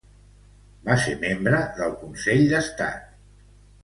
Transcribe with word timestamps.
Va 0.87 0.95
ser 1.03 1.11
membre 1.23 1.59
del 1.79 1.93
consell 2.05 2.41
d'estat. 2.55 3.05